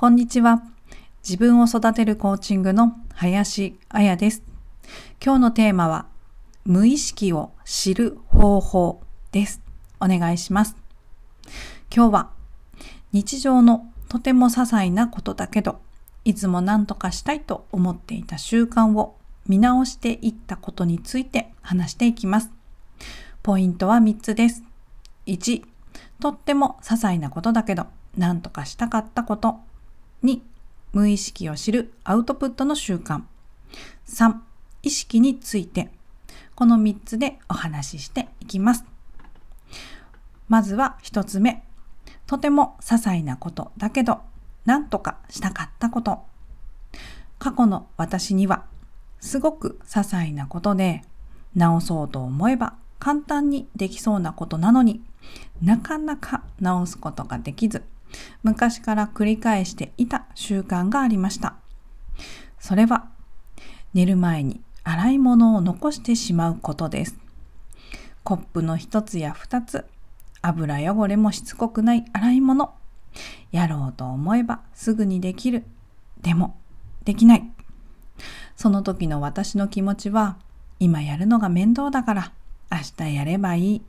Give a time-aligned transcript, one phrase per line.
[0.00, 0.62] こんにちは。
[1.22, 4.42] 自分を育てるコーチングの林彩です。
[5.22, 6.06] 今日のテーマは、
[6.64, 9.60] 無意識を知る方法です。
[10.00, 10.74] お願いします。
[11.94, 12.30] 今日は、
[13.12, 15.82] 日常のとても些細なことだけど、
[16.24, 22.50] いつも何とかしたいと思っていた習慣を見直していったことについて話していきます。
[23.42, 24.62] ポイントは3つです。
[25.26, 25.62] 1、
[26.20, 27.84] とっても些細なことだけど、
[28.16, 29.60] 何とかしたかったこと。
[30.22, 30.40] 2、
[30.92, 33.22] 無意識を知るアウトプットの習慣。
[34.06, 34.34] 3、
[34.82, 35.90] 意識について。
[36.54, 38.84] この3つでお話ししていきます。
[40.48, 41.64] まずは1つ目。
[42.26, 44.20] とても些細なことだけど、
[44.66, 46.20] 何とかしたかったこと。
[47.38, 48.66] 過去の私には、
[49.20, 51.02] すごく些細なことで、
[51.54, 55.02] 直そうと思えば簡単にできそうなことなのに
[55.62, 57.82] なかなか直すことができず
[58.42, 61.56] 昔から繰り返していた習慣がありました。
[62.58, 63.08] それは
[63.94, 67.16] 寝る前に洗い物を残してしまうことです。
[68.22, 69.84] コップの一つや二つ、
[70.42, 72.74] 油汚れもしつこくない洗い物。
[73.50, 75.64] やろうと思えばすぐにできる。
[76.20, 76.56] でも、
[77.04, 77.50] できない。
[78.56, 80.36] その時の私の気持ちは、
[80.78, 82.32] 今やるのが面倒だから
[82.70, 83.82] 明日やればいい。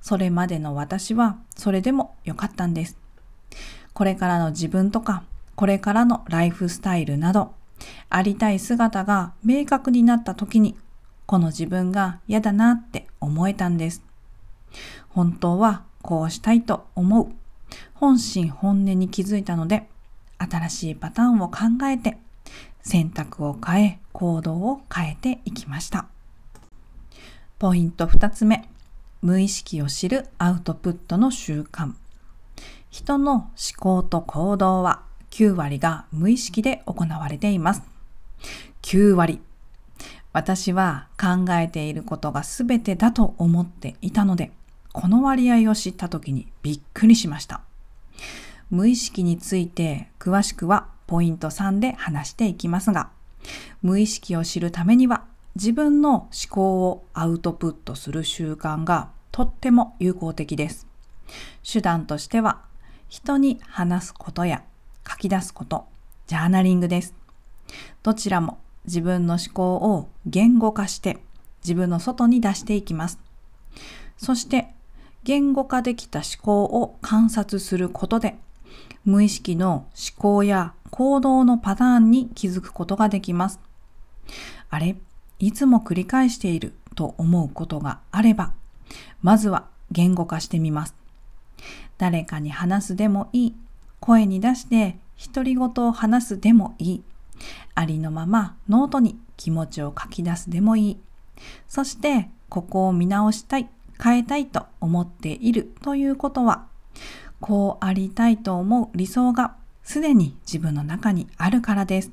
[0.00, 3.03] それまでの私はそれでもよかったんです。
[3.94, 5.22] これからの自分とか、
[5.54, 7.54] これからのライフスタイルなど、
[8.10, 10.76] ありたい姿が明確になった時に、
[11.26, 14.02] この自分が嫌だなって思えたんです。
[15.08, 17.28] 本当はこうしたいと思う。
[17.94, 19.88] 本心本音に気づいたので、
[20.38, 22.18] 新しいパターンを考えて、
[22.82, 26.06] 選択を変え、行動を変えていきました。
[27.58, 28.68] ポイント2つ目。
[29.22, 31.94] 無意識を知るアウトプットの習慣。
[32.94, 37.82] 人の思考と行動は9割が無意識で行われています。
[38.82, 39.40] 9割。
[40.32, 44.52] 私は考えていることが全てだと思っていたので、
[44.92, 47.62] この割合を知った時にびっくりしました。
[48.70, 53.10] 無意識について詳しくはポイント3で話していきますが、
[53.82, 55.24] 無意識を知るためには
[55.56, 60.86] 自分の思考をアウトプットする習慣がとっても有効的です。
[61.68, 62.72] 手段としては、
[63.14, 64.64] 人に話すことや
[65.08, 65.84] 書き出すこと、
[66.26, 67.14] ジャーナリングです。
[68.02, 71.18] どちらも自分の思考を言語化して
[71.62, 73.20] 自分の外に出していきます。
[74.16, 74.66] そして
[75.22, 78.36] 言語化できた思考を観察することで
[79.04, 83.60] 無意識の思考や行動のパターンに気づくことができます。
[84.70, 84.96] あれ
[85.38, 88.54] いつも繰り返していると思うことがあれば、
[89.22, 91.03] まずは言語化してみます。
[91.98, 93.54] 誰かに話すでもいい。
[94.00, 94.98] 声に出して
[95.32, 97.02] 独り言を話すでもいい。
[97.74, 101.00] ありのままノートに気持ちを書き出すでもいい。
[101.68, 103.68] そして、ここを見直したい、
[104.02, 106.66] 変えたいと思っているということは、
[107.40, 112.12] こうありたいと思う理想がすでに自分の中にあるからです。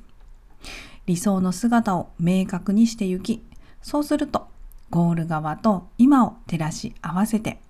[1.06, 3.42] 理想の姿を明確にして行き、
[3.80, 4.48] そうすると
[4.90, 7.60] ゴール側と今を照らし合わせて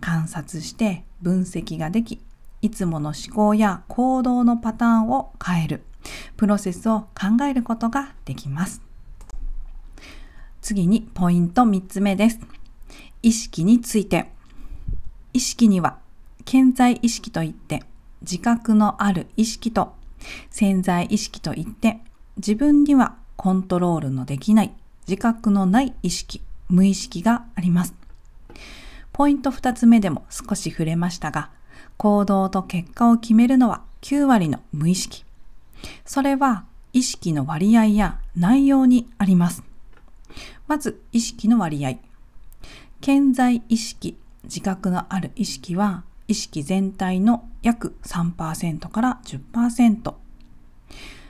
[0.00, 2.20] 観察して分析ができ、
[2.62, 5.82] いつもの思考や行動のパターンを変える
[6.36, 8.82] プロセスを考えることができます。
[10.60, 12.40] 次にポイント3つ目です。
[13.22, 14.30] 意識について。
[15.32, 15.98] 意識には
[16.46, 17.82] 潜在意識といって
[18.22, 19.94] 自覚のある意識と
[20.48, 21.98] 潜在意識といって
[22.36, 24.72] 自分にはコントロールのできない
[25.08, 27.94] 自覚のない意識、無意識があります。
[29.14, 31.50] ポイント2つ目でも少し触れましたが、
[31.96, 35.24] 行動と結果を決めるのは9割の無意識。
[36.04, 39.62] それは意識の割合や内容にあります。
[40.66, 41.94] まず意識の割合。
[43.00, 50.14] 健在意識、自覚のある意識は意識全体の約3%から10%。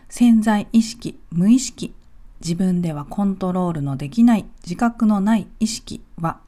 [0.08, 1.92] 潜在意識、無意識、
[2.40, 6.40] 自分ではコントロールのできない自覚のない意識は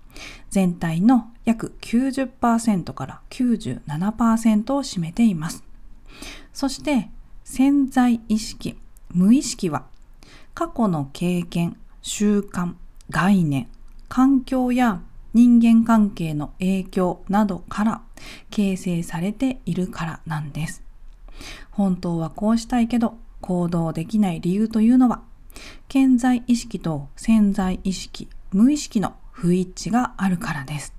[0.51, 5.65] 全体の約90%から97%を占めています。
[6.53, 7.11] そして
[7.45, 8.77] 潜在意識、
[9.13, 9.85] 無意識は
[10.55, 12.75] 過去の経験、習慣、
[13.11, 13.69] 概念、
[14.09, 15.03] 環境や
[15.35, 18.03] 人間関係の影響などから
[18.51, 20.83] 形成されているからなんです。
[21.71, 25.23] 本当はこうしたいけど行動できない理由というのは、
[25.89, 30.95] 健在意識と潜在意識、無意識の不一致があるからです。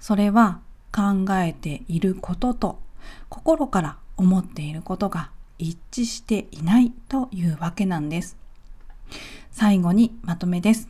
[0.00, 0.60] それは
[0.92, 2.80] 考えていることと
[3.28, 8.36] 心から思っていることが一致していないというわけなんです。
[9.52, 10.88] 最後にまとめです。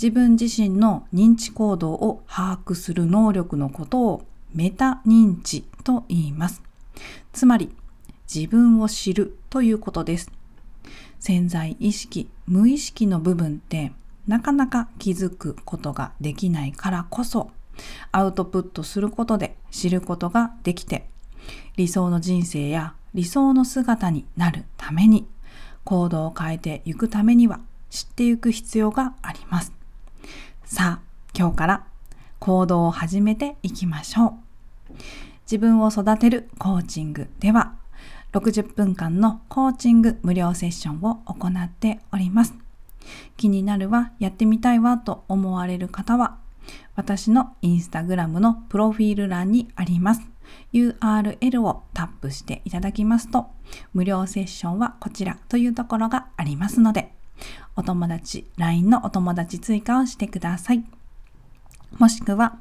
[0.00, 4.22] 自分自身の認知行動を把握する能力のことを
[4.52, 6.62] メタ認知と言います。
[7.32, 7.74] つまり
[8.32, 10.30] 自分を知るということです。
[11.18, 13.92] 潜在意識、無意識の部分って
[14.30, 17.50] なかなか気づくことができないからこそ
[18.12, 21.08] アウトプットすることで知ることができて
[21.76, 25.26] 理想の人生や理想の姿になるために
[25.82, 27.58] 行動を変えていくためには
[27.90, 29.72] 知っていく必要があります。
[30.64, 31.86] さあ、今日から
[32.38, 34.94] 行動を始めていきましょう。
[35.42, 37.74] 自分を育てるコーチングでは
[38.32, 42.69] 60分間のコーチング無料セッションを行っております。
[43.36, 46.38] 気になるわ、やってみたいわと思われる方は
[46.96, 50.22] 私のインスタグラムのプロフィール欄にあります
[50.72, 53.46] URL をタップしていただきますと
[53.94, 57.12] 無料セッションはこちらというところがありますので
[57.76, 60.84] お友達、LINE のお友達追加をしてください。
[61.98, 62.58] もしくは、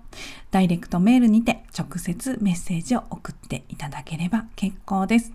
[0.51, 5.33] ダイレクトメールにて直接メッセージを送っていただければ結構です。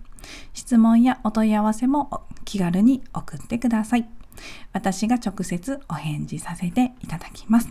[0.53, 4.09] 質問やお問い合わせも気軽に送ってください。
[4.73, 7.69] 私が直接お返事させていただきます。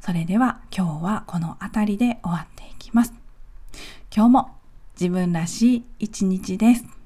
[0.00, 3.12] それでは今日はこの辺りで終わっていきます。
[4.14, 4.50] 今日も
[5.00, 7.01] 自分らしい一日です。